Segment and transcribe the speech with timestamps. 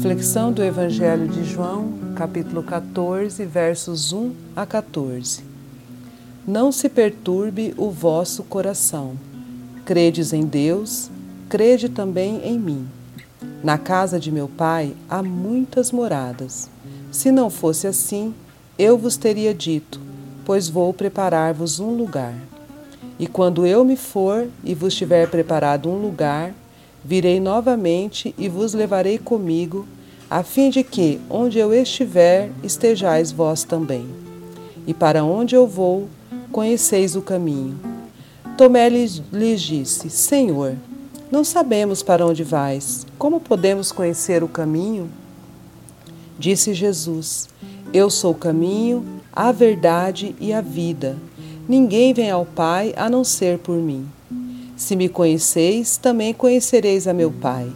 [0.00, 5.42] Reflexão do Evangelho de João, capítulo 14, versos 1 a 14.
[6.48, 9.12] Não se perturbe o vosso coração.
[9.84, 11.10] Credes em Deus,
[11.50, 12.88] crede também em mim.
[13.62, 16.70] Na casa de meu pai há muitas moradas.
[17.12, 18.34] Se não fosse assim,
[18.78, 20.00] eu vos teria dito,
[20.46, 22.32] pois vou preparar-vos um lugar.
[23.18, 26.54] E quando eu me for e vos tiver preparado um lugar,
[27.04, 29.86] virei novamente e vos levarei comigo
[30.30, 34.06] a fim de que, onde eu estiver, estejais vós também.
[34.86, 36.08] E para onde eu vou,
[36.52, 37.78] conheceis o caminho.
[38.56, 40.76] Tomé lhes disse: Senhor,
[41.32, 43.06] não sabemos para onde vais.
[43.18, 45.10] Como podemos conhecer o caminho?
[46.38, 47.48] Disse Jesus:
[47.92, 51.16] Eu sou o caminho, a verdade e a vida.
[51.68, 54.06] Ninguém vem ao Pai a não ser por mim.
[54.80, 57.70] Se me conheceis, também conhecereis a meu Pai.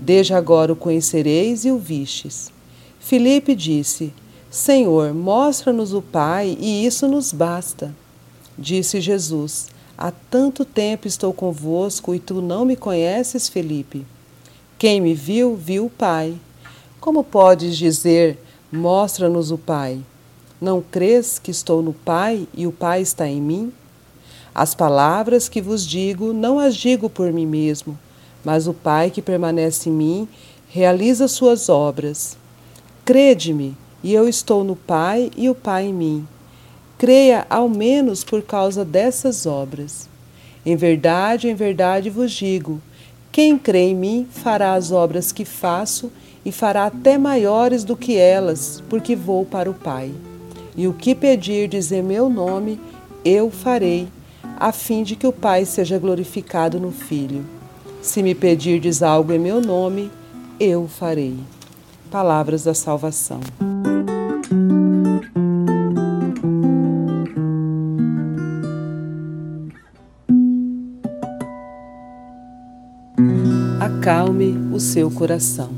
[0.00, 2.50] Desde agora o conhecereis e o vistes.
[2.98, 4.14] Filipe disse:
[4.50, 7.94] Senhor, mostra-nos o Pai, e isso nos basta.
[8.56, 14.06] Disse Jesus: Há tanto tempo estou convosco e tu não me conheces, Filipe.
[14.78, 16.34] Quem me viu, viu o Pai.
[16.98, 18.38] Como podes dizer:
[18.72, 20.00] Mostra-nos o Pai?
[20.58, 23.70] Não crês que estou no Pai e o Pai está em mim?
[24.58, 27.96] As palavras que vos digo, não as digo por mim mesmo
[28.44, 30.28] mas o Pai que permanece em mim
[30.68, 32.36] realiza suas obras.
[33.04, 36.28] Crede-me, e eu estou no Pai e o Pai em mim.
[36.96, 40.08] Creia ao menos por causa dessas obras.
[40.64, 42.80] Em verdade, em verdade vos digo:
[43.30, 46.10] quem crê em mim fará as obras que faço
[46.44, 50.12] e fará até maiores do que elas, porque vou para o Pai.
[50.76, 52.80] E o que pedirdes em meu nome,
[53.24, 54.08] eu farei,
[54.56, 57.44] a fim de que o Pai seja glorificado no Filho.
[58.00, 60.10] Se me pedirdes algo em meu nome,
[60.58, 61.36] eu farei.
[62.10, 63.40] Palavras da salvação.
[73.80, 75.70] Acalme o seu coração.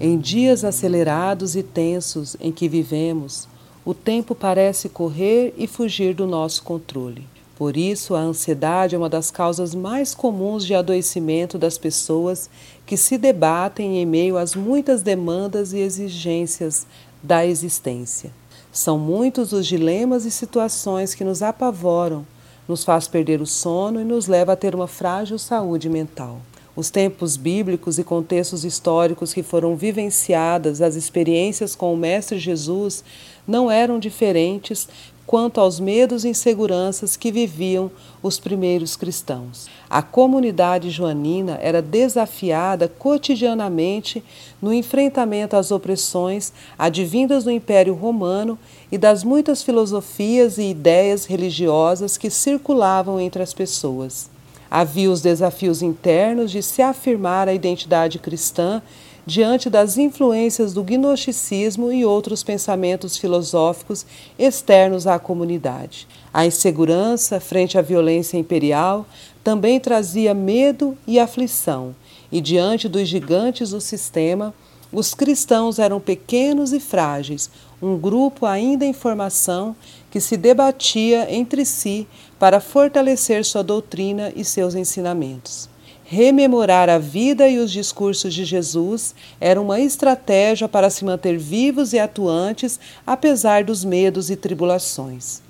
[0.00, 3.48] Em dias acelerados e tensos em que vivemos,
[3.84, 7.24] o tempo parece correr e fugir do nosso controle.
[7.58, 12.48] Por isso, a ansiedade é uma das causas mais comuns de adoecimento das pessoas
[12.86, 16.86] que se debatem em meio às muitas demandas e exigências
[17.20, 18.30] da existência.
[18.70, 22.24] São muitos os dilemas e situações que nos apavoram,
[22.68, 26.40] nos faz perder o sono e nos leva a ter uma frágil saúde mental.
[26.76, 33.02] Os tempos bíblicos e contextos históricos que foram vivenciadas, as experiências com o Mestre Jesus,
[33.44, 34.86] não eram diferentes
[35.28, 37.90] quanto aos medos e inseguranças que viviam
[38.22, 39.68] os primeiros cristãos.
[39.88, 44.24] A comunidade joanina era desafiada cotidianamente
[44.60, 48.58] no enfrentamento às opressões advindas do Império Romano
[48.90, 54.30] e das muitas filosofias e ideias religiosas que circulavam entre as pessoas.
[54.70, 58.80] Havia os desafios internos de se afirmar a identidade cristã
[59.28, 64.06] diante das influências do gnosticismo e outros pensamentos filosóficos
[64.38, 66.08] externos à comunidade.
[66.32, 69.04] A insegurança frente à violência imperial
[69.44, 71.94] também trazia medo e aflição,
[72.32, 74.54] e diante dos gigantes do sistema,
[74.90, 77.50] os cristãos eram pequenos e frágeis,
[77.82, 79.76] um grupo ainda em formação
[80.10, 82.08] que se debatia entre si
[82.38, 85.68] para fortalecer sua doutrina e seus ensinamentos.
[86.10, 91.92] Rememorar a vida e os discursos de Jesus era uma estratégia para se manter vivos
[91.92, 95.42] e atuantes apesar dos medos e tribulações.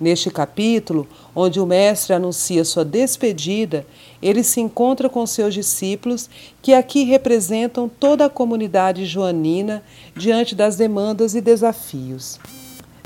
[0.00, 1.06] Neste capítulo,
[1.36, 3.84] onde o Mestre anuncia sua despedida,
[4.22, 6.30] ele se encontra com seus discípulos,
[6.62, 9.82] que aqui representam toda a comunidade joanina
[10.16, 12.40] diante das demandas e desafios.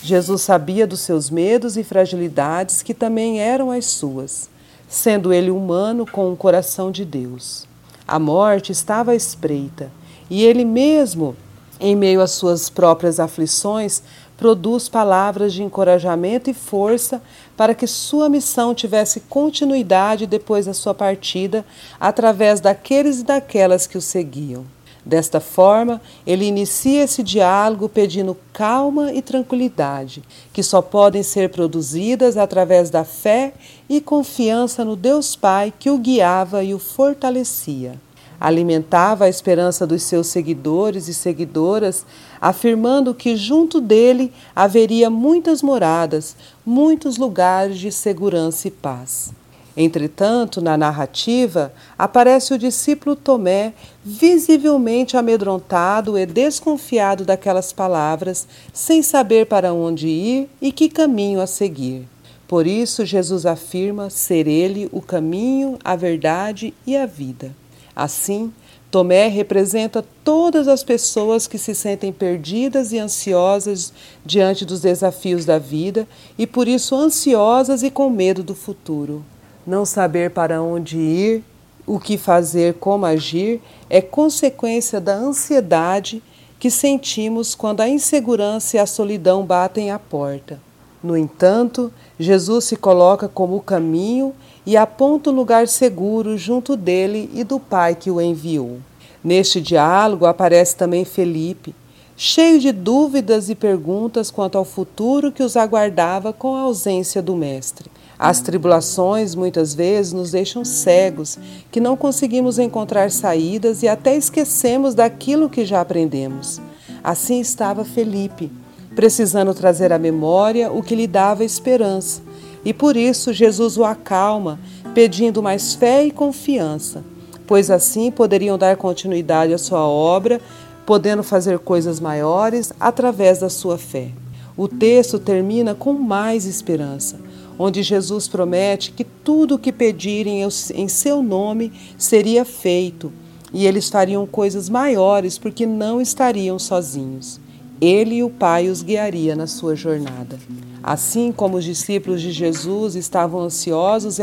[0.00, 4.51] Jesus sabia dos seus medos e fragilidades, que também eram as suas
[4.92, 7.66] sendo ele humano com o coração de Deus.
[8.06, 9.90] A morte estava à espreita,
[10.28, 11.34] e ele mesmo,
[11.80, 14.02] em meio às suas próprias aflições,
[14.36, 17.22] produz palavras de encorajamento e força
[17.56, 21.64] para que sua missão tivesse continuidade depois da sua partida,
[21.98, 24.66] através daqueles e daquelas que o seguiam.
[25.04, 30.22] Desta forma, ele inicia esse diálogo pedindo calma e tranquilidade,
[30.52, 33.52] que só podem ser produzidas através da fé
[33.88, 38.00] e confiança no Deus Pai que o guiava e o fortalecia.
[38.38, 42.06] Alimentava a esperança dos seus seguidores e seguidoras,
[42.40, 49.32] afirmando que junto dele haveria muitas moradas, muitos lugares de segurança e paz.
[49.76, 53.72] Entretanto, na narrativa, aparece o discípulo Tomé
[54.04, 61.46] visivelmente amedrontado e desconfiado daquelas palavras, sem saber para onde ir e que caminho a
[61.46, 62.06] seguir.
[62.46, 67.54] Por isso, Jesus afirma ser ele o caminho, a verdade e a vida.
[67.96, 68.52] Assim,
[68.90, 73.90] Tomé representa todas as pessoas que se sentem perdidas e ansiosas
[74.22, 79.24] diante dos desafios da vida e por isso ansiosas e com medo do futuro.
[79.66, 81.44] Não saber para onde ir,
[81.86, 86.22] o que fazer, como agir, é consequência da ansiedade
[86.58, 90.60] que sentimos quando a insegurança e a solidão batem à porta.
[91.02, 94.32] No entanto, Jesus se coloca como o caminho
[94.64, 98.78] e aponta um lugar seguro junto dele e do Pai que o enviou.
[99.22, 101.74] Neste diálogo aparece também Felipe,
[102.16, 107.34] cheio de dúvidas e perguntas quanto ao futuro que os aguardava com a ausência do
[107.34, 107.90] Mestre.
[108.18, 111.38] As tribulações muitas vezes nos deixam cegos,
[111.70, 116.60] que não conseguimos encontrar saídas e até esquecemos daquilo que já aprendemos.
[117.02, 118.50] Assim estava Felipe,
[118.94, 122.22] precisando trazer à memória o que lhe dava esperança.
[122.64, 124.60] E por isso Jesus o acalma,
[124.94, 127.02] pedindo mais fé e confiança,
[127.46, 130.40] pois assim poderiam dar continuidade à sua obra,
[130.86, 134.10] podendo fazer coisas maiores através da sua fé.
[134.56, 137.31] O texto termina com mais esperança
[137.62, 140.42] onde Jesus promete que tudo o que pedirem
[140.74, 143.12] em seu nome seria feito
[143.54, 147.40] e eles fariam coisas maiores porque não estariam sozinhos.
[147.80, 150.38] Ele e o Pai os guiaria na sua jornada.
[150.82, 154.22] Assim como os discípulos de Jesus estavam ansiosos e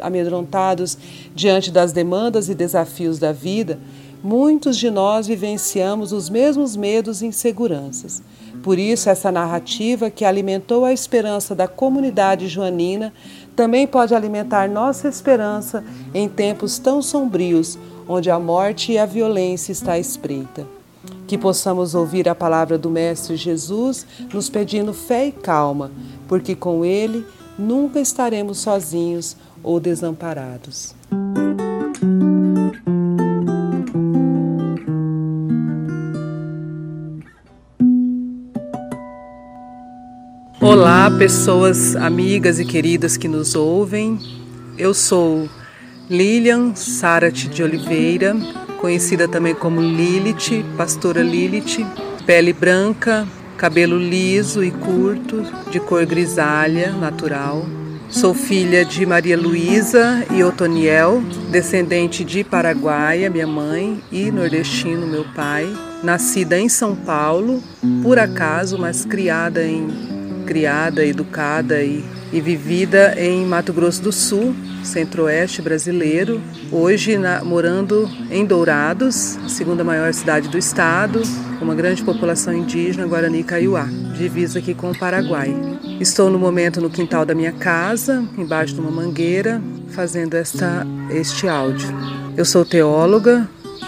[0.00, 0.96] amedrontados
[1.34, 3.78] diante das demandas e desafios da vida,
[4.22, 8.22] muitos de nós vivenciamos os mesmos medos e inseguranças.
[8.62, 13.12] Por isso, essa narrativa que alimentou a esperança da comunidade joanina
[13.54, 19.72] também pode alimentar nossa esperança em tempos tão sombrios, onde a morte e a violência
[19.72, 20.66] está espreita.
[21.26, 25.90] Que possamos ouvir a palavra do Mestre Jesus nos pedindo fé e calma,
[26.26, 27.24] porque com Ele
[27.58, 30.97] nunca estaremos sozinhos ou desamparados.
[41.18, 44.20] Pessoas amigas e queridas que nos ouvem.
[44.78, 45.48] Eu sou
[46.08, 48.36] Lilian Sarat de Oliveira,
[48.80, 51.84] conhecida também como Lilith, pastora Lilith,
[52.24, 53.26] pele branca,
[53.56, 55.42] cabelo liso e curto,
[55.72, 57.66] de cor grisalha, natural.
[58.08, 65.24] Sou filha de Maria Luísa e Otoniel, descendente de Paraguaia, minha mãe, e nordestino, meu
[65.34, 65.66] pai.
[66.00, 67.60] Nascida em São Paulo,
[68.04, 70.17] por acaso, mas criada em
[70.48, 72.02] criada, educada e,
[72.32, 76.40] e vivida em Mato Grosso do Sul, centro-oeste brasileiro,
[76.72, 81.20] hoje na, morando em Dourados, a segunda maior cidade do estado,
[81.58, 83.86] com uma grande população indígena, Guarani Kaiowá,
[84.16, 85.54] divisa aqui com o Paraguai.
[86.00, 91.46] Estou no momento no quintal da minha casa, embaixo de uma mangueira, fazendo esta, este
[91.46, 91.88] áudio.
[92.38, 93.46] Eu sou teóloga,